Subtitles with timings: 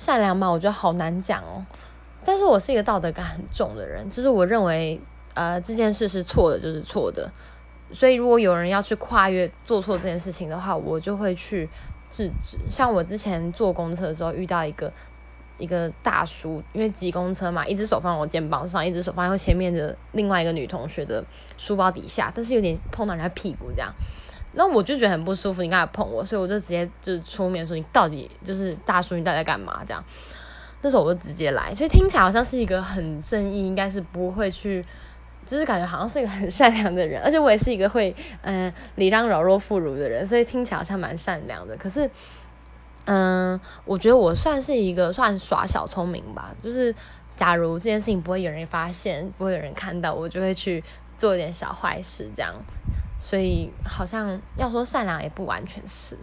[0.00, 1.62] 善良嘛，我觉得好难讲哦。
[2.24, 4.98] 但是我是一个道德感很重的人，就是我认为，
[5.34, 7.30] 呃，这件事是错的，就是错的。
[7.92, 11.68] 所以如果有人要去跨越做错这件事情的话，我就会去
[12.10, 12.56] 制止。
[12.70, 14.90] 像我之前坐公车的时候遇到一个。
[15.58, 21.22] 一个大叔，因为挤公车嘛，一只手放我肩膀上，一只手放在前面的另外一个女同学的
[21.58, 23.94] 书包底下，但是有点碰到人家屁股这样，
[24.52, 30.04] 那我就觉得很不舒服，你刚才碰我，所以我就直接就是出面说你到底就是大叔，你到底在干嘛这样？
[30.82, 34.84] 那时候我就直接来，所以听起来好像是一个很正义，应该是不会去，
[35.44, 42.10] 就是感觉好像是一个很善良的人，而且我也是一个会嗯礼让柔弱妇孺的人，所以听起来好像蛮善良的，可是。
[43.06, 46.94] 嗯，我觉得我算是一个算耍小聪明吧，就是
[47.34, 50.84] 假如这件事情不会有人发现，不会有人看到，我就会去
[51.16, 52.54] 做一点小坏事这样，
[53.20, 56.16] 所以好像要说善良也不完全是。